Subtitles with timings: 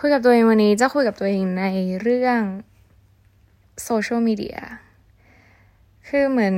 [0.00, 1.64] คุยกับตัวเองวันนี้จะคุยกับตัวเองใน
[2.02, 2.40] เรื่อง
[3.84, 4.58] โซเชียลมีเดีย
[6.08, 6.56] คือเหมือน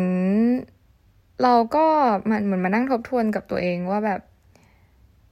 [1.42, 1.87] เราก็
[2.30, 4.21] มันเหมือนมานั่งทบทวนกับตัวเองว่าแบบ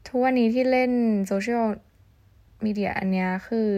[0.09, 0.93] ทุกวันนี้ที่เล่น
[1.27, 1.65] โซเชียล
[2.65, 3.71] มีเดียอันเนี้ยคือ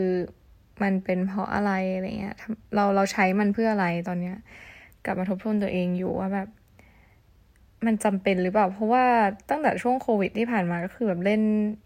[0.82, 2.36] มันเป็นเพราะอะไรอะไรเงี้ย
[2.74, 4.36] เราเราใช้มันเพื่ออะไรตอนเนี้ย
[5.04, 6.48] กลับมาทบทวนตัวเองอยู่ว่าแบบ
[7.86, 9.04] มันจำเป็นหรือเปล่า เพราะว่า
[9.50, 11.42] ตั้งแต่ช่วงโควิดที่ผ่านมาก็คือแบบเล่น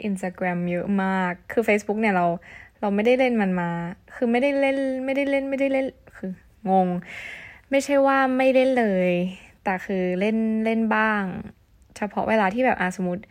[0.09, 2.27] Instagram เยอะมาก คือ Facebook เนี่ยเรา
[2.81, 3.71] เราไม่ได้เล่นมันมา
[4.15, 5.87] คือไม่ได้เล่นไม่ได้เล่นไม่ได้เล่น
[6.17, 6.31] คือ
[6.71, 6.89] งง
[7.71, 9.11] ไม่ใช่ว่าไม่เล่นเลย
[9.65, 11.23] แต่คือเล่นเล่นบ้าง
[11.97, 13.23] เฉพาะเวลาที่แบบอาสมมติ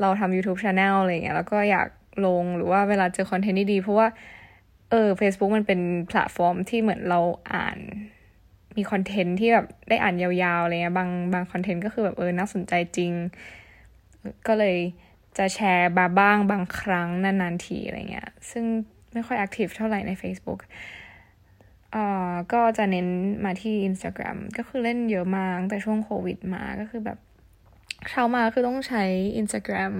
[0.00, 1.88] เราทำ YouTube Channel อะไรเงี้ยแล้วก็อยาก
[2.26, 4.06] ลงหรือว่าเวลาเจอคอนเทนต์ดีเพราะว่า
[4.90, 7.20] เออ Facebook มันเป็นแพลตฟอร์มที่เหมือนเรา
[7.52, 7.78] อ่าน
[8.78, 13.12] มีคอนเทนต์ที่แบบได้อ่านยาวๆอะไรเงี้ยบางบางคอนเทนต์ก็คือแบบเออน่าสนใจจริง
[14.46, 14.76] ก็เลย
[15.38, 18.64] จะแชร์บาบ้างบางครั้งนานๆทีอะไรเงี้ย ซึ่ง
[19.12, 20.60] ไม่ค่อย active เท่าไหร่ใน Facebook
[21.94, 23.08] อ่าก็จะเน้น
[23.44, 27.18] มาที่ Instagram ก็คือเล่นเยอะมากแต่ช่วงโควิดมาก็คือแบบ
[28.10, 29.04] เช้ามาคือต้องใช้
[29.40, 29.94] Instagram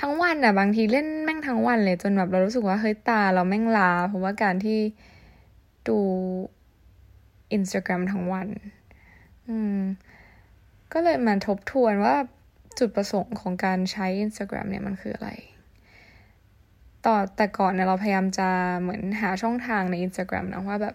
[0.00, 4.80] ทั้งวันอะบางทีเล่นแม่งทั้งวันเลยจนแบบเรารู้สึกว่าเฮ้ยตาเราแม่งล้า เพราะว่าการที่
[5.88, 5.98] ดู
[7.56, 8.48] Instagram ทั้งวัน
[9.48, 9.80] อืม
[10.92, 12.16] ก็เลยมาทบทวนว่า
[12.78, 15.30] จุดประสงค์ของการใช้ Instagram เนี่ยมันคืออะไร
[17.06, 18.48] ต่อแต่ก่อนเนี่ยเราพยายามจะ
[18.80, 20.94] เหมือนหาช่องทางใน Instagram นะว่าแบบ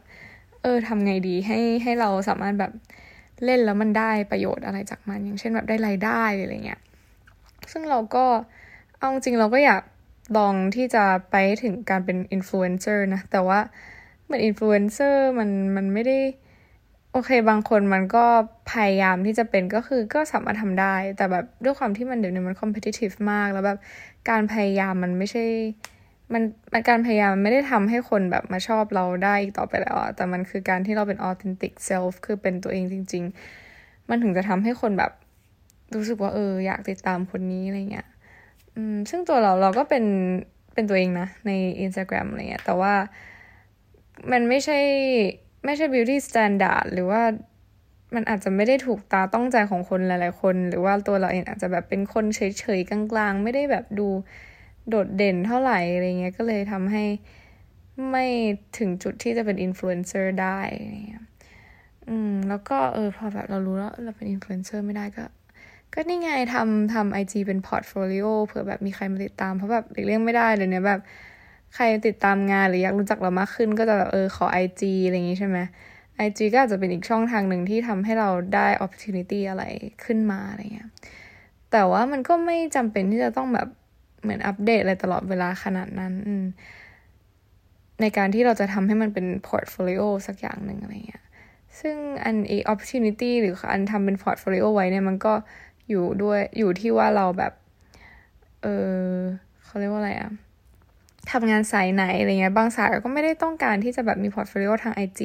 [0.61, 2.71] เออทำไงดีให้ให้เราสามารถแบบ
[3.45, 6.81] เล่นแล้วมันได้ประโยชน์อะไรจากมัน อย่างเช่นแบบได้รายได้อะไรเงี้ย
[7.71, 8.25] ซึ่งเราก็
[8.99, 9.81] เอาจริงเราก็อยาก
[10.37, 13.59] ลองที่จะไปถึงการเป็นอินฟลูเอนเซอร์นะ แต่ว่า
[14.23, 16.17] เหมือนอินฟลูเอนเซอร์มันมันไม่ได้
[17.17, 18.25] โอเค บางคนมันก็
[18.71, 23.79] พยายามที่จะเป็นก็คือก็สามารถทำได้ แต่แบบด้วยความที่มันเดี๋ยวนี้มัน competitive มาก แล้วแบบ
[24.29, 25.43] การพยายามมันไม่ใช่
[26.33, 26.43] มัน
[26.73, 33.23] มันการพยายามไม่ได้ทำให้คนแบบมาชอบเราได้อีกต่อไปแล้วอะแต่มันคือการที่เราเป็น authentic self คือเป็นตัวเองจริง
[33.65, 35.11] ๆ มันถึงจะทำให้คนแบบ
[35.95, 38.07] รู้สึกว่าเอออยากติดตามคนนี้อะไรเงี้ย
[38.75, 40.05] อืมซึ่งตัวเราเราก็เป็น
[40.73, 41.51] เป็นตัวเองนะใน
[41.85, 42.93] Instagram อะไรเงี้ยแต่ว่า
[44.31, 44.79] มันไม่ใช่
[45.63, 47.21] ไม่ใช่ beauty standard หรือว่า
[48.15, 54.07] มันอาจจะไม่ได้ถูกตาต้องใจของคนหลาย ๆ คน หรือว่าตัวเราเองอาจจะแบบเป็นคนเฉย ๆ กลาง ๆ ไม่ได้แบบดู
[54.89, 57.03] โดดเด่นเท่าไหร่อะไรเงี้ยก็เลยทำให้
[58.09, 58.25] ไม่
[58.77, 60.59] ถึงจุดที่จะเป็นอินฟลูเอนเซอร์ได้
[61.09, 61.25] เนี่ย
[62.09, 65.25] อืม แล้วก็เออพอแบบเรารู้แล้วเราเป็นอินฟลูเอนเซอร์ไม่ได้ก็
[65.93, 71.01] ก็นี่ไงทำทำไอจีเป็น portfolio เผื่อแบบมีใครมาติดตาม เพราะแบบเลี่ยงไม่ได้เลยเนี่ยแบบ
[71.75, 75.57] ใครติดตามงานหรืออยากรู้จักเรามากขึ้น ก็จะแบบเออขอไอจีอะไรอย่างงี้ใช่ไหม
[76.17, 79.63] ไอจีก็อาจจะเป็นอีกช่องทางหนึ่งที่ทำให้เราได้ opportunity อะไร
[80.03, 80.89] ขึ้นมาอะไรเงี้ย
[81.71, 83.67] แต่ว่ามันก็ไม่จำเป็นที่จะต้องแบบ
[84.21, 86.13] เหมือนอัปเดตอะไรตลอดเวลาขนาดนั้น
[88.01, 91.23] ในการที่เราจะทำให้มันเป็น portfolio สักอย่างหนึ่งอะไรเงี้ย
[91.79, 95.33] ซึ่งอันเอ opportunity หรืออันทำเป็น portfolio ไว้เนี่ยมันก็
[95.89, 97.53] อยู่ด้วยอยู่ที่ว่าเราแบบ
[98.61, 99.13] เออ
[99.65, 100.31] เขาเรียกว่าอะไรอะ
[101.31, 105.21] ทำงานสายไหนอะไรเงี้ยบางสายก็ไม่ได้ต้องการที่จะแบบมี portfolio ทาง IG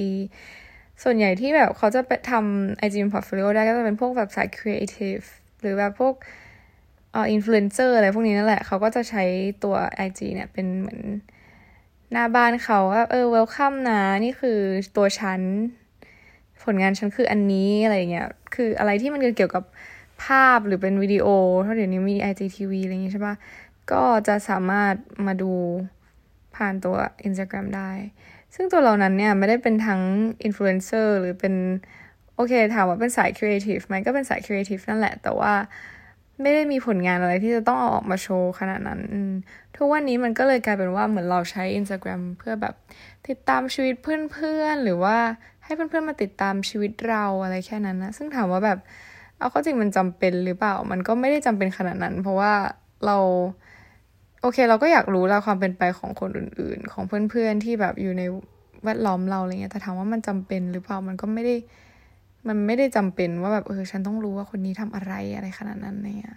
[1.03, 5.19] ส่วนใหญ่ที่แบบเขาจะไปทำ IG เป็นพอร์ตโฟลิโอได้ก็จะเป็นพวกแบบสายครีเอทีฟ
[5.61, 6.15] หรือแบบพวก
[7.13, 9.25] เอ่ออินฟลูเอนเซอร์อะไรพวกนี้นั่นแหละ เขาก็จะใช้
[9.65, 9.75] ตัว
[10.07, 11.01] IG เนี่ยเป็นเหมือน
[12.13, 14.59] หน้าบ้านเขาว่าเออ welcome นะ นี่คือ
[14.97, 15.41] ตัวฉัน
[16.65, 19.65] ผลงานฉันคืออันนี้อะไรเงี้ยคืออะไรที่มันเกี่ยวกับ
[20.25, 21.27] ภาพหรือเป็นวิดีโอ
[21.63, 23.35] เพราะเดี๋ยวนี้มี IGTV อะไรอย่างงี้ยใช่ปะ
[23.93, 24.95] ก็จะสามารถ
[25.27, 25.53] มาดู
[26.57, 27.91] ผ่านตัว Instagram ได้
[28.55, 30.01] ซึ่งตัวเรานั้นเนี่ยไม่ได้เป็นทั้ง
[30.45, 31.55] อินฟลูเอนเซอร์หรือเป็น
[32.35, 35.53] โอเคถามว่าเป็นสายครีเอทีฟไหมก็เป็นสายครีเอทีฟนั่นแหละ แต่ว่า
[36.43, 39.01] ไม่ได้มีผลงานอะไรที่จะต้องเอาออกมาโชว์ขนาดนั้น
[39.77, 42.75] ทุกวันนี้มันก็เลยกลายเป็นว่าเหมือนเราใช้ Instagram เพื่อแบบ
[43.29, 45.17] ติดตามชีวิตเพื่อนๆ หรือว่า
[45.65, 48.79] ให้เพื่อนๆ มาติดตามชีวิตเราอะไรแค่นั้นนะ ซึ่งถามว่าแบบ
[49.39, 52.53] เอาข้อจริงมันจำเป็นหรือเปล่า มันก็ไม่ได้จำเป็นขนาดนั้น เพราะว่า
[53.07, 53.17] เรา
[54.43, 58.23] โอเค เราก็อยากรู้แล้วความเป็นไปของคนอื่น ๆ ของเพื่อนๆที่แบบอยู่ใน
[58.85, 61.55] แวดล้อมเราอะไรเงี้ยแต่ถามว่ามันจำเป็นหรือเปล่ามันก็ไม่ได้
[62.49, 66.37] มันไม่ได้จำเป็นว่าแบบเออฉันต้องรู้ว่าคนนี้ทำอะไรอะไรขนาดนั้นเนี่ย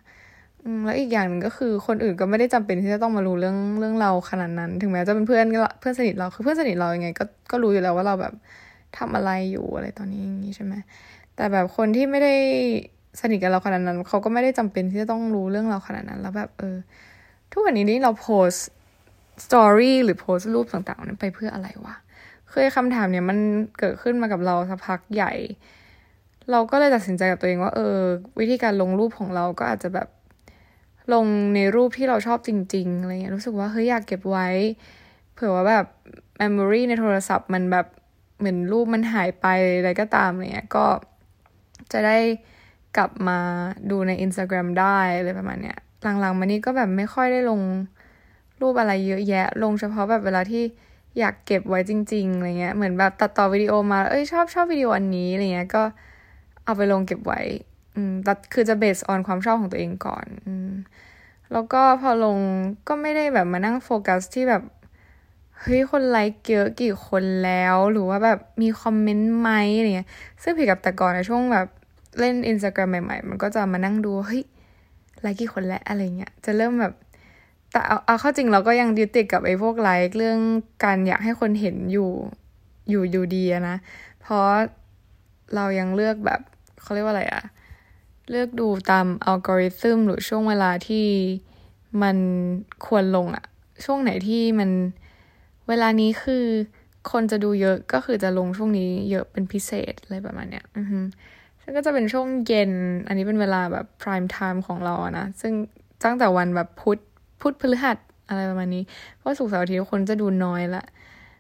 [0.86, 5.46] แล้วอีกอย่างหนึ่งก็คือคนอื่นก็ไม่ได้จำเป็นที่จะต้องมารู้เรื่องเรื่องเราขนาดนั้น ถึงแม้จะเป็นเพื่อน
[5.80, 8.34] เพื่อนสนิทเราคือเพื่อนสนิทเรายังไง ก็ก็รู้อยู่แล้วว่าเราแบบ
[8.98, 10.74] ทำอะไรอยู่อะไรตอนนี้อย่างนี้ใช่ไหม
[11.36, 12.34] แต่แบบคนที่ไม่ได้
[13.20, 16.78] สนิทกับเราขนาดนั้นเขาก็ไม่ได้จำเป็นที่จะต้องรู้เรื่องเราขนาดนั้น แล้วแบบเออ
[17.52, 18.52] ทุกวันนี้นี่เราโพส
[19.46, 21.96] สตอรี่หรือโพสรูปต่างๆนั้นไปเพื่ออะไรวะ
[22.50, 23.38] เคยคำถามเนี่ยมัน
[23.80, 25.34] เกิดขึ้นมากับเราสักพักใหญ่
[26.52, 27.98] เราก็เลยตัดสินใจกับตัวเองว่า เออ
[28.40, 30.08] วิธีการลงรูปของเราก็อาจจะแบบ
[31.14, 31.26] ลง
[31.56, 34.48] ในรูปที่เราชอบจริง ๆอะไรเงี้ยรู้สึกว่าเฮ้ยอยากเก็บไว้
[35.34, 35.86] เผื่อว่าแบบ
[36.42, 37.88] memory ในโทรศัพท์มันแบบ
[38.40, 39.46] เหมือนรูปมันหายไป
[39.78, 40.86] อะไรก็ตามเนี่ยก็
[41.92, 42.18] จะได้
[42.98, 43.40] กลับมา
[43.90, 45.78] ดูใน Instagram ได้อะไรประมาณเนี้ย
[46.20, 47.62] หลังๆมานี้ก็แบบไม่ค่อยได้ลง
[48.62, 50.64] รูปอะไรเยอะแยะ ลงเฉพาะแบบเวลาที่
[51.20, 55.84] อยากเก็บไว้จริงๆอะไรเงี้ยเหมือนแบบตัดต่อวิดีโอมาเอ้ยชอบชอบวิดีโออันนี้อะไรเงี้ยก็
[56.66, 57.42] เอาไปลงเก็บไว้
[57.96, 60.72] อืมแต่คือจะเบสออนความชอบของตัวเองก่อนอืม
[61.52, 62.38] แล้วก็พอลง
[62.88, 64.64] ก็ไม่ได้แบบมานั่งโฟกัสที่แบบ
[65.60, 70.10] เฮ้ยคนไลค์เยอะกี่คนแล้ว หรือว่าแบบมีคอมเมนต์ไหมอะไรเงี้ย
[70.44, 71.68] ซึ่งผิดกับแต่ก่อนในช่วงแบบ
[72.20, 74.44] เล่น Instagram ใหม่ๆ มันก็จะมานั่งดูเฮ้ย
[75.22, 76.94] ไลค์กี่คนแล้วอะไรเงี้ยจะเริ่มแบบ
[77.72, 80.40] แต่เอาเอาเข้าจริงเราก็ยังยึดติดกับไอ้พวกไลค์เรื่อง
[80.84, 82.10] การอยากให้คนเห็นอยู่
[82.90, 83.78] อยู่อยู่ดีนะ
[84.22, 84.48] เพราะ
[85.56, 86.42] เรายังเลือกแบบ
[86.82, 87.44] เขาเรียกว่าอะไรอะ
[88.30, 91.08] เลือกดูตามอัลกอริทึมหรือช่วงเวลาที่
[92.02, 92.18] มัน
[92.88, 93.46] ควรลงอะ
[93.86, 94.70] ช่วงไหนที่มัน
[95.68, 96.46] เวลานี้คือ
[97.12, 100.86] คนจะดูเยอะก็คือจะลงช่วงนี้เยอะเป็นพิเศษอะไรประมาณเนี้ย อือ
[101.66, 102.72] ซึ่งก็จะเป็นช่วงเย็น
[103.08, 105.54] อันนี้เป็นเวลาแบบ prime time ของเราอะนะ ซึ่ง
[106.04, 107.00] ตั้งแต่วันแบบพุธ
[107.42, 107.98] พุธพฤหัส
[108.30, 108.84] อะไรประมาณนี้
[109.18, 110.84] เพราะศุกร์เสาร์อาทิตย์คนจะดูน้อยละ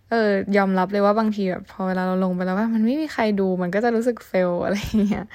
[0.09, 4.77] เออ ยอมรับเลยว่าบางทีแบบพอเวลาเราลงไปแล้วว่ามันไม่มีใครดูมันก็จะรู้สึก fail อะไร
[5.09, 5.25] เงี้ย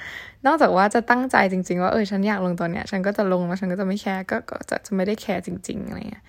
[0.45, 4.37] นอกจากว่าจะตั้งใจจริง ๆ ว่าเออฉันอยากลงตอนเนี้ย ฉันก็จะลงแล้วฉันก็จะไม่แคร์ก็
[4.69, 6.23] จะจะไม่ได้แคร์จริง ๆอะไรเงี้ย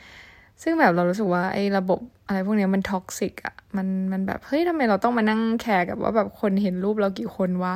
[0.63, 7.75] ซึ่งแบบเรารู้สึกว่าไอ้ระบบอะไรพวกนี้มัน toxic อะมันมันแบบเฮ้ยทำไมเราต้องมานั่งแคร์กับว่าแบบคนเห็นรูปเรากี่คนวะ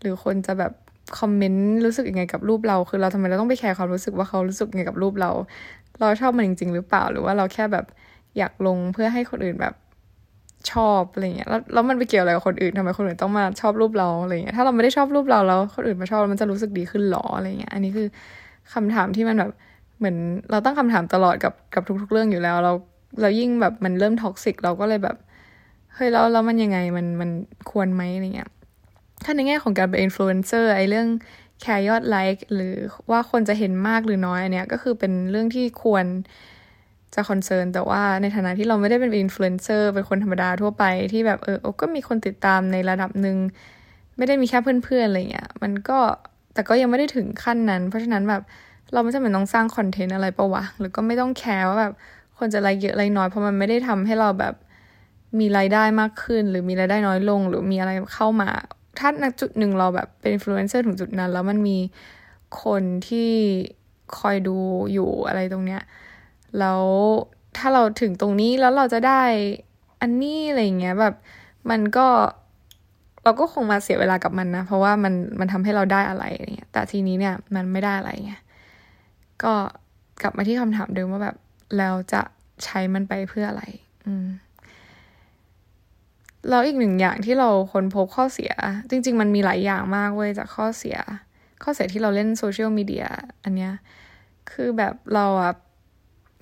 [0.00, 0.72] หรือคนจะแบบ
[1.18, 5.30] คอมเมนต์รู้สึกยังไงกับรูปเรา คือเราทำไมเราต้องไปแคร์ความรู้สึกว่าเขารู้สึกยังไงกับรูปเรา
[6.00, 7.86] เราชอบมันจริง ๆ หรือเปล่า หรือว่าเราแค่แบบ
[8.38, 9.74] อยากลงเพื่อให้คนอื่นแบบ
[10.72, 18.06] ชอบอะไรเงี้ย แล้วแล้วมันไปเกี่ยวอะไรกับคนอื่นทำไมคนอื่นต้องมาชอบรูปเราอะไรเงี้ย ถ้าเราไม่ได้ชอบรูปเราแล้วคนอื่นมาชอบมันจะรู้สึกดีขึ้นหรออะไรเงี้ย อันนี้คือ
[18.74, 19.50] คำถามที่มันแบบ
[19.98, 20.16] เหมือน
[20.50, 22.72] เราตั้งคำถามตลอดกับกับทุก ๆ เรื่องอยู่แล้ว เรา
[23.20, 25.16] เรายิ่งแบบมันเริ่ม toxic เราก็เลยแบบ
[25.94, 27.30] เฮ้ยแล้วแล้วมันยังไงมันมัน
[27.70, 28.50] ควรไหมอะไรเงี้ย
[29.24, 31.08] ถ้าในแง่ของการเป็นอินฟลูเอนเซอร์ไอเรื่อง
[31.60, 32.74] แคร์ยอดไลค์หรือ
[33.10, 36.04] ว่าคนจะเห็นมากหรือน้อยอันเนี้ยก็คือเป็นเรื่องที่ควร
[37.14, 43.36] จะ concern แต่ว่าในฐานะที่เราไม่ได้เป็นอินฟลูเอนเซอร์เป็นคนธรรมดาทั่วไปที่แบบเออก็มีคนติดตามในระดับหนึ่ง
[44.16, 45.98] ไม่ได้มีแค่เพื่อนๆอะไรเงี้ยมันก็
[46.54, 48.42] แต่ก็ยังไม่ได้ถึงขั้นนั้น เพราะฉะนั้นแบบ
[48.92, 51.92] เราไม่จำเป็นต้องสร้างคอนเทนต์อะไรปะวะหรือก็ไม่ต้องแคร์ว่าแบบ
[52.38, 54.54] คนจะไลค์เยอะไลค์น้อยเพราะมันไม่ได้ทำให้เราแบบ
[55.38, 58.50] มีรายได้มากขึ้น หรือมีรายได้น้อยลง หรือมีอะไรเข้ามา
[58.98, 61.78] ถ้าณจุดหนึ่งเราแบบเป็นอินฟลูเอนเซอร์ถึงจุดนั้น แล้วมันมี
[62.64, 63.30] คนที่
[64.18, 64.56] คอยดู
[64.92, 65.82] อยู่อะไรตรงเนี้ย
[66.58, 66.82] แล้ว
[67.56, 69.22] ถ้าเราถึงตรงนี้แล้วเราจะได้
[70.00, 71.14] อันนี้อะไรเงี้ยแบบ
[71.70, 72.06] มันก็
[73.24, 76.24] เราก็คงมาเสียเวลากับมันนะ เพราะว่ามันมันทำให้เราได้อะไร
[76.54, 78.42] เงี้ยแต่ทีนี้เนี่ยมันไม่ได้อะไรเงี้ย
[79.42, 79.54] ก็
[80.22, 81.36] กลับมาที่คำถามเดิมว่าแบบ
[81.78, 82.22] เราจะ
[82.64, 83.64] ใช้มันไปเพื่ออะไร
[84.06, 84.26] อืม
[86.48, 88.52] แล้วอีกหนึ่งอย่างที่เราค้นพบข้อเสีย
[88.90, 90.96] จริง ๆ มันมีหลายอย่างมากเว้ยจากข้อเสีย
[91.62, 93.04] ข้อเสียที่เราเล่นโซเชียลมีเดีย
[93.44, 93.72] อันเนี้ย
[94.50, 95.52] คือแบบเราอะ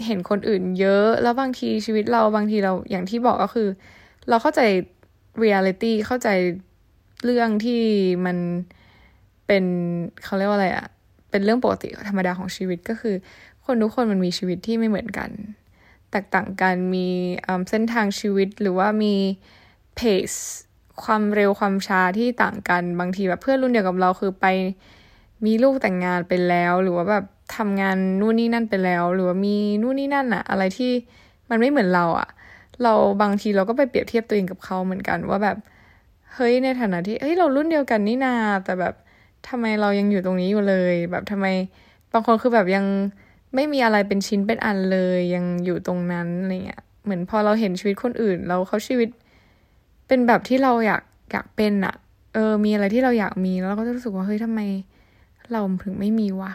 [0.06, 3.69] เห็นคนอื่นเยอะ แล้วบางทีชีวิตเราบางทีเราอย่างที่บอกก็คือ
[4.29, 4.61] เราเข้าใจ
[5.38, 6.29] เรียลิตี้เข้าใจ
[7.25, 7.82] เรื่องที่
[8.26, 8.37] มัน
[9.47, 9.64] เป็น
[10.25, 10.87] เขาเรียกว่าอะไรอะ
[11.31, 13.14] เป็นเรื่องปกติธรรมดาของชีวิตก็คือ
[13.64, 15.31] คนทุกคนมันมีชีวิตที่ไม่เหมือนกัน
[16.11, 17.06] แตกต่างกันมี
[17.70, 19.15] เส้นทางชีวิตหรือว่ามี
[19.96, 20.31] เพส
[21.05, 24.46] ความเร็วความช้าที่ต่างกันบางทีแบบเพื่อนรุ่นเดียวกับเราคือไป
[25.44, 27.24] มีลูกแต่งงานไปแล้ว หรือว่าแบบ
[27.56, 30.93] ทำงานนู่นนี่นั่นไปแล้ว หรือว่ามีนู่นนี่นั่นอะอะไรที่
[31.50, 32.29] มันไม่เหมือนเราอะ
[32.82, 35.56] เราบางทีเราก็ไปเปรียบเทียบตัวเองกับเขาเหมือนกัน ว่าแบบ
[36.34, 38.34] เฮ้ยในฐานะที่เฮ้ยเรารุ่นเดียวกันนี่นา
[38.65, 38.94] แต่แบบ
[39.48, 41.46] ทำไมเรายังอยู่ตรงนี้อยู่เลย แบบทำไม
[42.12, 42.84] บางคนคือแบบยัง
[43.55, 49.08] ไม่มีอะไรเป็นชิ้นเป็นอันเลยยังอยู่ตรงนั้นอะไรเงี้ยเหมือนพอเราเห็นชีวิตคนอื่น เราเขาชีวิต
[50.06, 51.94] เป็นแบบที่เราอยากอยากเป็นอะ
[52.34, 54.60] เออ มีอะไรที่เราอยากมีแล้วเราก็จะรู้สึกว่าเฮ้ยทำไม
[55.53, 56.53] เราถึงไม่มีวะ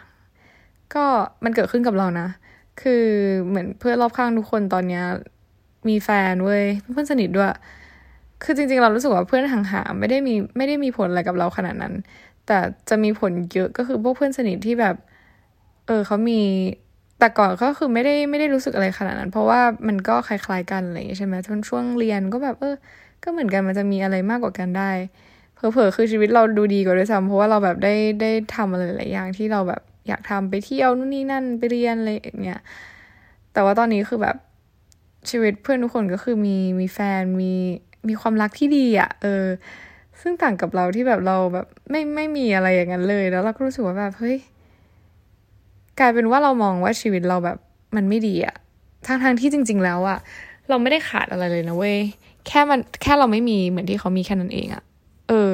[0.94, 1.06] ก็
[1.44, 2.28] มันเกิดขึ้นกับเรานะ
[2.82, 3.04] คือ
[3.48, 5.04] เหมือนเพื่อนรอบข้างทุกคนตอนเนี้ย
[5.90, 7.48] มีแฟนเว้ยเพื่อนสนิทด้วย
[8.44, 11.94] คือจริงๆเรารู้สึกว่าเพื่อนห่างๆไม่ได้มีไม่ได้มีผลอะไรกับเราขนาดนั้น
[12.48, 12.58] แต่
[12.90, 14.96] จะมีผลเยอะก็คือพวกเพื่อนสนิทที่แบบ
[15.88, 16.42] เออเขามี
[17.20, 21.36] แต่ก่อนก็คือไม่ได้ไม่ได้รู้สึกอะไรขนาดนั้น เพราะว่ามันก็คล้ายๆกันอะไรอย่างเงี้ยใช่ไหม
[21.70, 22.76] ช่วงเรียนก็แบบเออ
[23.24, 24.92] ก็เหมือนกันมันจะมีอะไรมากกว่ากันได้
[25.56, 32.60] เพอเพอคือชีวิตเราดูดีกว่าด้วยซ้ำเพราะว่าเราแบบได้ได้ทำอะไรหลายอย่างที่เราแบบอยากทำไปเที่ยวนู่นนี่นั่นไปเรียนอะไรอย่างเงี้ย
[33.54, 34.36] แต่ว่าตอนนี้คือแบบ
[35.30, 37.54] ชีวิตเพื่อนทุกคนก็คือมีมีแฟนมี
[38.08, 39.46] มีความรักที่ดีอะ่ะ เออ
[40.22, 44.38] ซึ่งต่างกับเราที่แบบเราแบบไม่ไม่มีอะไรอย่างนั้นเลย แล้วเราก็รู้สึกว่าแบบเฮ้ย
[46.00, 47.58] กลายเป็นว่าเรามองว่าชีวิตเราแบบ
[47.96, 48.56] มันไม่ดีอะ
[49.08, 50.20] ทั้งทางที่จริง ๆ แล้วอะ
[50.70, 51.98] เราไม่ได้ขาดอะไรเลยนะเว้ย
[52.48, 54.84] แค่มันแค่เราไม่มีเหมือนที่เขามีแค่นั้นเองอะ
[55.30, 55.54] เออ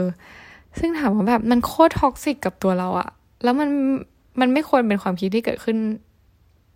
[0.80, 3.10] ซึ่งถามว่าแบบมันโคตร toxic กับตัวเราอะ
[3.44, 3.70] แล้วมัน
[4.40, 5.78] มันไม่ควรเป็นความคิดที่เกิดขึ้น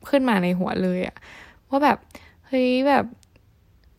[0.10, 1.15] ขึ้นมาในหัวเลยอะ
[1.70, 1.98] ว่าแบบ
[2.48, 3.06] เฮ้ยแบบ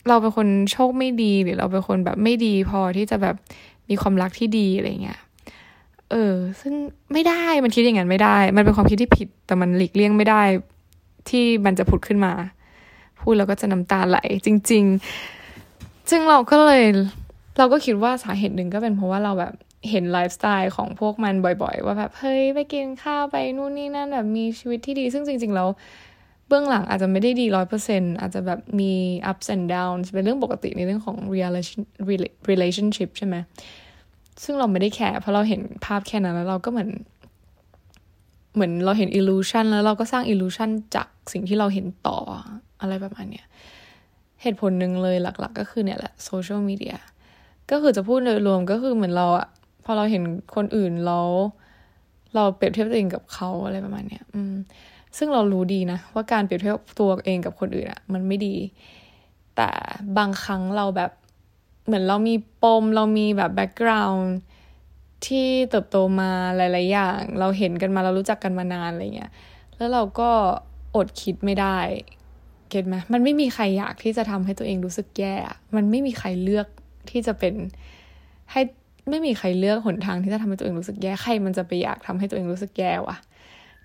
[0.07, 3.35] เราเป็นคนโชคไม่ดีหรือเราเป็นคนแบบไม่ดีพอที่จะแบบ
[3.89, 5.19] มีความรักที่ดีอะไรเงี้ย
[6.11, 6.73] เออ ซึ่ง
[7.13, 10.41] ไม่ได้ มันคิดอย่างนั้นไม่ได้ มันเป็นความคิดที่ผิด แต่มันหลีกเลี่ยงไม่ได้
[11.29, 12.33] ที่มันจะผุดขึ้นมา
[13.19, 15.42] พูดแล้วก็จะน้ำตาไหล จริง ๆ
[16.09, 16.83] ซึ่งเราก็เลย
[17.57, 19.53] เราก็คิดว่าสาเหตุหนึ่งก็เป็นเพราะว่าเราแบบ
[19.89, 25.67] เห็นไลฟ์สไตล์ของพวกมันบ่อย ๆ ว่าแบบเฮ้ยไปกินข้าวไปนู่นนี่นั่นแบบมีชีวิตที่ดี ซึ่งจริงๆแล้ว
[26.47, 28.91] เบื้องหลังอาจจะไม่ได้ดีร้อยเปอร์เซ็นอาจจะแบบมี
[29.31, 31.17] ups and downs เป็นเรื่องปกติในเรื่องของ
[32.49, 33.35] relationship ใช่ไหม
[34.43, 36.89] ซึ่งเราไม่ได้แคร์เพราะเราเห็นภาพแค่นั้นแล้วเราก็เหมือน
[38.53, 42.17] เหมือนเราเห็น illusion แล้วเราก็สร้าง illusion จากสิ่งที่เราเห็นต่อ
[42.81, 43.45] อะไรประมาณเนี้ย
[44.43, 46.97] เหตุผลหนึ่งเลยหลัก ๆ ก็คือเนี่ยแหละ social media
[47.71, 49.47] ก็คือจะพูดโดยรวมก็คือเหมือนเราอะ
[49.83, 50.23] พอเราเห็น
[50.55, 51.19] คนอื่นเรา
[52.35, 54.53] เราเปรียบเทียบตัวเองกับเขาอะไรประมาณเนี้ยอืม
[55.17, 58.55] ซึ่งเรารู้ดีนะ ว่าการเปรียบเทียบตัวเองกับคนอื่นอะมันไม่ดี
[59.55, 59.69] แต่
[60.17, 61.11] บางครั้งเราแบบ
[61.85, 64.27] เหมือนเรามีปม เรามีแบบแบ็กกราวน์
[65.25, 69.31] ที่เติบโตมาหลาย ๆ อย่าง เราเห็นกันมาเรารู้จักกันมานานอะไรเงี้ย
[69.77, 70.29] แล้วเราก็
[70.95, 71.77] อดคิดไม่ได้
[72.73, 75.33] เก็ตไหมมันไม่มีใครอยากที่จะทำให้ตัวเองรู้สึกแย่
[75.75, 76.67] มันไม่มีใครเลือก
[77.09, 77.53] ที่จะเป็น
[78.51, 78.61] ให้
[79.09, 83.17] ไม่มีใครเลือกหนทางที่จะทำให้ตัวเองรู้สึกแย่ ใครมันจะไปอยากทำให้ตัวเองรู้สึกแย่วะ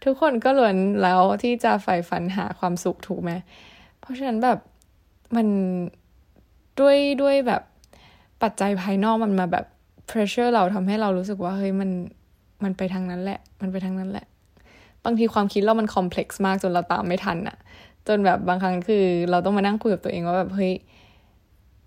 [0.04, 3.30] ทุกคนก็ล้วนแล้วที่จะใฝ่ฝันหาความสุขถูกไหม
[4.00, 4.58] เพราะฉะนั้นแบบ
[5.36, 5.46] มัน
[6.80, 7.62] ด้วยด้วยแบบ
[8.42, 9.66] ปัจจัยภายนอกมันมาแบบ
[10.10, 11.90] pressure เราทำให้เรารู้สึกว่าเฮ้ยมัน
[12.64, 14.26] มันไปทางนั้นแหละ มันไปทางนั้นแหละ
[15.04, 17.56] บางทีความคิดเรามันคอมเพล็กซ์มากจนเราตามไม่ทันอะ
[18.08, 20.72] จนแบบบางครั้งคือ เราต้องมานั่งคุยกับตัวเองว่าแบบเฮ้ย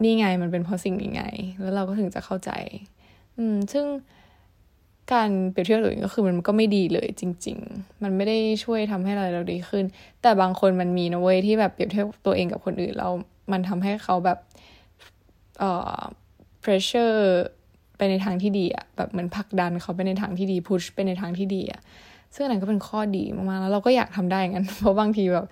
[0.04, 1.24] นี่ไงมันเป็นเพราะสิ่งนี้ไง
[1.62, 2.52] แล้วเราก็ถึงจะเข้าใจ
[3.38, 3.86] อืม ซึ่ง
[5.14, 9.86] การเปรียบเทียบตัวเองก็คือมันก็ไม่ดีเลยจริง ๆ มันไม่ได้ช่วยทำให้เราเราดีขึ้น
[10.22, 13.12] แต่บางคนมันมีนะเว้ยที่แบบเปรียบเทียบตัวเองกับคนอื่นแล้ว
[13.52, 14.40] มันทำให้เขาแบบ
[15.60, 16.00] เอ่อ
[16.64, 17.20] pressure
[17.98, 21.82] ไปในทางที่ดีอะแบบเหมือนผลักดันเขาไปในทางที่ดี push ไปในทางที่ดีอะ
[22.36, 25.46] ซึ่งอันนั้นก็เป็นข้อดีมากๆแล้วเราก็อยากทำได้งั้น เพราะบางทีแบบ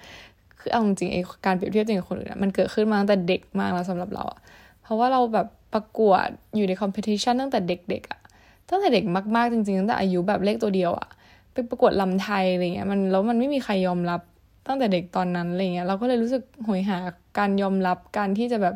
[0.60, 4.40] คือเอาจริงๆไอ้การเปรียบเทียบตัวเองกับคนอื่นมันเกิดขึ้นมาตั้งแต่เด็กมากแล้วสำหรับเราอะ
[4.84, 8.22] เพราะว่าเราแบบประกวดอยู่ในคอมเพติชันตั้งแต่เด็กๆอะ
[8.70, 9.04] ตั้งแต่เด็ก
[9.36, 11.08] มากๆจริงๆตั้งแต่อายุแบบเลขตัวเดียวอะ
[11.54, 14.22] ไปประกวดลำไทยอะไรเงี้ยมันแล้วมันไม่มีใครยอมรับ
[14.68, 16.98] ตั้งแต่เด็กตอนนั้นอะไรเงี้ยเราก็เลยรู้สึกหอยหา
[17.38, 18.76] การยอมรับการที่จะแบบ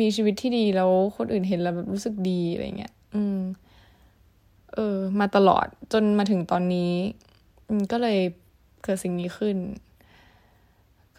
[0.00, 3.38] มีชีวิตที่ดีแล้วคนอื่นเห็นแล้วแบบรู้สึกดีอะไรเงี้ย อืม
[4.74, 6.92] เออ มาตลอดจนมาถึงตอนนี้
[7.92, 8.18] ก็เลย
[8.82, 9.56] เกิดสิ่งนี้ขึ้น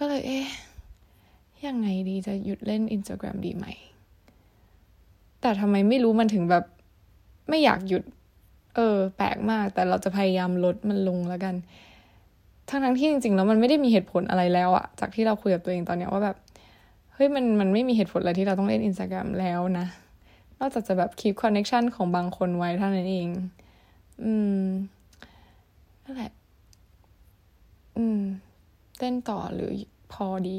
[0.03, 0.47] ก็เลยเอ๊ะ
[1.67, 3.65] ยังไงดีจะหยุดเล่น Instagram ดีไหม
[5.41, 6.63] แต่ทำไมไม่รู้มันถึงแบบ
[7.49, 8.03] ไม่อยากหยุด
[8.75, 11.55] เออ แปลกมาก แต่เราจะพยายามลดมันลงแล้วกัน
[12.69, 16.37] ทั้งทั้งที่จริงๆ แล้วมันไม่ได้มีเหตุผลอะไรแล้วอะจากที่เราคุยกับตัวเองตอนเนี้ยว่าแบบ
[17.13, 19.85] เฮ้ยมันมันไม่มีเหตุผลอะไรที่เราต้องเล่นอินสตาแกรมแล้วนะ
[20.59, 23.27] นอกจากจะแบบคีบคอนเน็ชันของบางคนไว้เท่านั้นเอง
[24.23, 24.65] อืม
[26.03, 26.31] นั่นแหละ
[27.97, 28.21] อืม
[28.97, 29.71] เต้นต่อหรือ
[30.13, 30.57] พอดี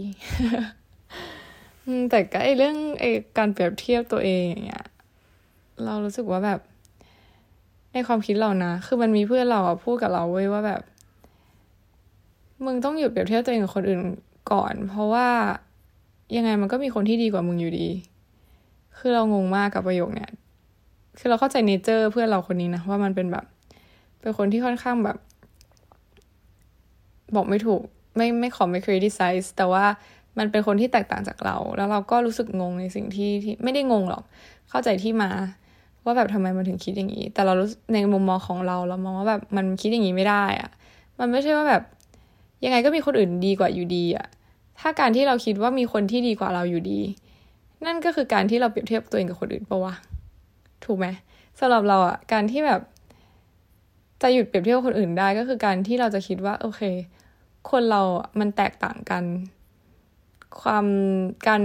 [2.11, 3.05] แต่ก็ไอเรื่องไอ
[3.39, 4.87] การเปรียบเทียบตัวเองอย่างเงี้ย
[5.85, 6.61] เรารู้สึกว่าแบบ
[7.93, 10.83] ในความคิดเรานะ คือมันมีเพื่อนเราอะพูดกับเราเว้ยว่าแบบ
[12.65, 14.01] มึงต้องหยุดเปรียบเทียบตัวเองกับคนอื่น
[14.53, 15.29] ก่อน เพราะว่า
[16.37, 17.89] ยังไงมันก็มีคนที่ดีกว่ามึงอยู่ดี
[18.99, 20.31] คือเรางงมากกับประโยคเนี้ย
[21.19, 23.45] คือเราเข้าใจเนเจอร์เพื่อนเราคนนี้นะว่ามันเป็นแบบ
[24.21, 25.19] เป็นคนที่ค่อนข้างแบบ
[27.35, 27.83] บอกไม่ถูก
[28.16, 29.85] ไม่ไม่ขอไม่ criticize แต่ว่า
[30.38, 34.25] มันเป็นคนที่แตกต่างจากเรา แล้วเราก็รู้สึกงงในสิ่งที่ที่ไม่ได้งงหรอก
[34.71, 35.31] เข้าใจที่มา
[36.04, 40.71] ว่าแบบทำไมมันถึงคิดอย่างนี้ แต่เรารู้ในมุมมองของเราเรามองว่าแบบมันคิดอย่างนี้ไม่ได้อะ
[41.19, 41.83] มันไม่ใช่ว่าแบบ
[42.64, 44.26] ยังไงก็มีคนอื่นดีกว่าอยู่ดีอะ
[44.81, 47.00] ถ้าการที่เราคิดว่ามีคนที่ดีกว่าเราอยู่ดี
[47.87, 49.95] นั่นก็คือการที่เราเปรียบเทียบตัวเองกับคนอื่นปะวะ
[50.85, 51.07] ถูกไหม
[51.59, 52.81] สำหรับเราอะการที่แบบ
[54.23, 56.83] จะหยุดเปรียบเทียบคนอื่นได้ก็คือการที่เราจะคิดว่า โอเค
[57.71, 58.02] คนเรา
[58.40, 59.25] มันแตกต่างกัน
[60.61, 60.87] ความ
[61.47, 61.62] การ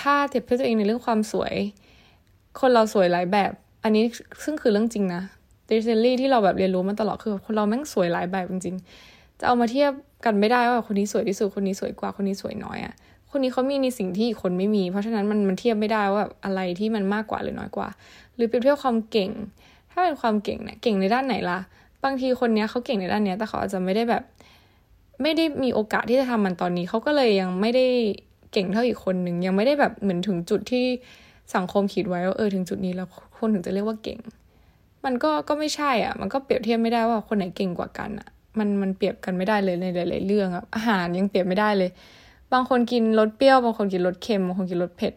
[0.00, 1.54] ถ้าเทียบเทียบตัวเองในเรื่องความสวย
[2.60, 3.52] คนเราสวยหลายแบบ
[3.84, 4.04] อันนี้
[4.44, 5.22] ซึ่งคือเรื่องจริงนะ
[5.68, 9.92] ดิสเี่ที่เราแบบเรียนรู้มาตลอดคือคนเราแม่งสวยหลายแบบจริงๆ จะเอามาเทียบ
[10.24, 12.94] กันไม่ได้ว่าคนนี้สวยที่สุดคนนี้สวยกว่าคนนี้สวยน้อยอะ่ะ
[13.30, 17.88] คนนี้เขามีในสิ่งที่คนไม่มี เพราะฉะนั้นมันมันเทียบไม่ได้ว่าอะไรที่มันมากกว่าหรือน้อยกว่า
[18.34, 19.30] หรือเปรียบเทียบความเก่ง
[19.90, 21.58] ถ้าเป็นความเก่งเนี่ยเก่งในด้านไหนล่ะ
[22.04, 24.22] บางทีคนเนี้ยเขาเก่งในด้านเนี้ยแต่เขาอาจจะไม่ได้แบบ
[25.22, 27.86] ไม่ได้มีโอกาสที่จะทำมันตอนนี้เขาก็เลยยังไม่ได้
[28.52, 30.84] เก่งเท่าอีกคนหนึ่งยังไม่ได้แบบเหมือนถึงจุดที่
[31.54, 34.18] สังคมคิดไว้ว่าเออถึงจุดนี้แล้วคนถึงจะเรียกว่าเก่ง
[35.04, 38.28] มันก็ก็ไม่ใช่อะ มันก็เปรียบเทียบไม่ได้ว่าคนไหนเก่งกว่ากันอะ
[38.58, 41.90] มันมันเปรียบกันไม่ได้เลยในหลาย ๆ เรื่องอะอาหารยังเปรียบไม่ได้เลย
[42.52, 45.14] บางคนกินรสเปรี้ยวบางคนกินรสเค็มบางคนกินรสเผ็ด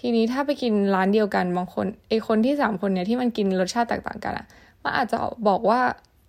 [0.00, 4.46] ทีนี้ถ้าไปกินร้านเดียวกันบางคนไอคนที่สามคนเนี่ยที่มันกินรสชาติแตกต่างกันอะ
[4.82, 5.18] มันอาจจะ
[5.48, 5.80] บอกว่า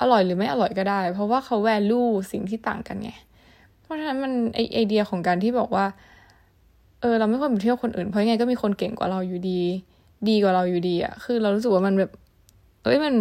[0.01, 3.11] อร่อยหรือไม่อร่อยก็ได้ เพราะว่าเขาแวลูสิ่งที่ต่างกันไง
[3.81, 5.85] เพราะฉะนั้นมันไอไอเดียของการที่บอกว่า
[7.01, 9.61] เออเราไม่ควรไปเที่ยวคนอื่น เพราะยังไงก็มีคนเก่งกว่าเราอยู่ดี
[10.29, 12.11] ดีกว่าเราอยู่ดีอะคือเรารู้สึกว่ามันแบบ
[12.83, 13.13] เอ้ยมัน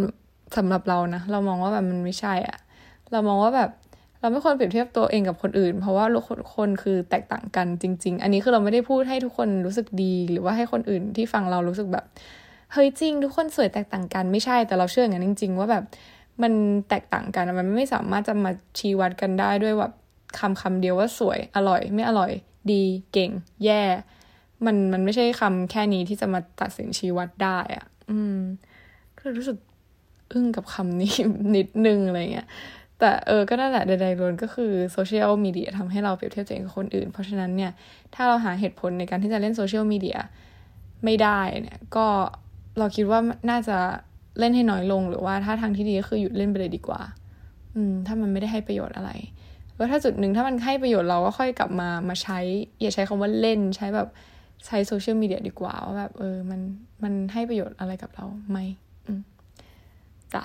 [0.57, 2.59] สำหรับเรานะเรามองว่าแบบมันไม่ใช่อะ
[3.13, 3.71] เรามองว่าแบบ
[4.21, 12.05] เราไม่ควรเปรียบเทียบตัวเองกับคนอื่น เพราะว่าคนคนคือแตกต่างกันจริง ๆ อันนี้คือเราไม่ได้พูดให้ทุกคนรู้สึกดี หรือว่าให้คนอื่นที่ฟังเรารู้สึกแบบ
[12.73, 15.85] เฮ้ยจริง ทุกคนสวยแตกต่างกันไม่ใช่แต่เราเชื่ออย่างนั้นจริง ๆ ว่าแบบ
[16.43, 16.53] มัน
[16.89, 19.93] แตกต่างกันมันไม่สามารถจะมาชี้วัดกันได้ด้วยแบบ
[20.39, 22.33] คำคำเดียวว่าสวยอร่อย ไม่อร่อย
[22.73, 22.83] ดี
[23.13, 23.31] เก่ง
[23.65, 23.83] แย่
[24.67, 28.37] มันมันไม่ใช่คำแค่นี้ที่จะมาตัดสินชี้วัดได้อะอืม
[29.19, 29.57] ก็รู้สึก
[30.33, 31.13] อึ้งกับคำนี้
[31.57, 32.49] นิดนึงอะไรเงี้ย
[32.99, 37.73] แต่เออก็นั่นแหละใดๆล้วนก็คือโซเชียลมีเดียทำให้เราเปรียบเทียบตัวเองกับคนอื่น เพราะฉะนั้นเนี่ย
[38.15, 40.19] ถ้าเราหาเหตุผลในการที่จะเล่นโซเชียลมีเดีย
[41.05, 42.07] ไม่ได้เนี่ย ก็
[42.79, 43.21] เราคิดว่า
[43.51, 43.79] น่าจะ
[44.39, 47.01] เล่นให้น้อยลง หรือว่าถ้าทางที่ดีก็คือหยุดเล่นไปเลยดีกว่า
[47.77, 49.11] อืม ถ้ามันไม่ได้ให้ประโยชน์อะไร
[49.77, 52.39] แล้วถ้าจุดหนึ่งถ้ามันให้ประโยชน์เราก็ค่อยกลับมามาใช้
[52.81, 54.09] อย่าใช้คำว่าเล่นใช้แบบ
[54.67, 56.61] ใช้โซเชียลมีเดียดีกว่าว่าแบบเออมัน
[57.03, 58.59] มันให้ประโยชน์อะไรกับเราไหม
[59.07, 59.21] อืม
[60.35, 60.45] จ้ะ